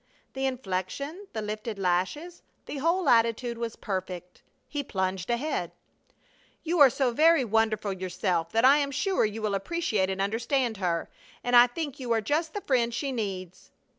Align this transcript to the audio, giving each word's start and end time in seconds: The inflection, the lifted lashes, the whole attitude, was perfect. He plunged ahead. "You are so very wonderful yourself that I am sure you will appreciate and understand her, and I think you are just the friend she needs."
The 0.33 0.47
inflection, 0.47 1.27
the 1.33 1.43
lifted 1.43 1.77
lashes, 1.77 2.41
the 2.65 2.77
whole 2.77 3.07
attitude, 3.07 3.59
was 3.59 3.75
perfect. 3.75 4.41
He 4.67 4.81
plunged 4.81 5.29
ahead. 5.29 5.73
"You 6.63 6.79
are 6.79 6.89
so 6.89 7.11
very 7.11 7.45
wonderful 7.45 7.93
yourself 7.93 8.51
that 8.51 8.65
I 8.65 8.77
am 8.79 8.89
sure 8.89 9.25
you 9.25 9.43
will 9.43 9.53
appreciate 9.53 10.09
and 10.09 10.19
understand 10.19 10.77
her, 10.77 11.11
and 11.43 11.55
I 11.55 11.67
think 11.67 11.99
you 11.99 12.11
are 12.13 12.19
just 12.21 12.55
the 12.55 12.61
friend 12.61 12.91
she 12.91 13.11
needs." 13.11 13.69